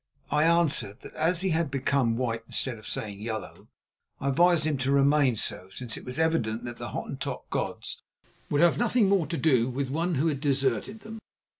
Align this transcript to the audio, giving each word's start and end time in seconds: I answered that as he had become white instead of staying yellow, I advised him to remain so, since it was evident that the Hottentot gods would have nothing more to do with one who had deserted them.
I 0.31 0.45
answered 0.45 1.01
that 1.01 1.13
as 1.13 1.41
he 1.41 1.49
had 1.49 1.69
become 1.69 2.17
white 2.17 2.41
instead 2.47 2.79
of 2.79 2.87
staying 2.87 3.19
yellow, 3.19 3.67
I 4.19 4.29
advised 4.29 4.63
him 4.63 4.79
to 4.79 4.91
remain 4.91 5.35
so, 5.37 5.69
since 5.69 5.95
it 5.95 6.05
was 6.05 6.17
evident 6.17 6.63
that 6.63 6.77
the 6.77 6.89
Hottentot 6.89 7.47
gods 7.51 8.01
would 8.49 8.61
have 8.61 8.79
nothing 8.79 9.07
more 9.07 9.27
to 9.27 9.37
do 9.37 9.69
with 9.69 9.91
one 9.91 10.15
who 10.15 10.25
had 10.25 10.41
deserted 10.41 11.01
them. 11.01 11.19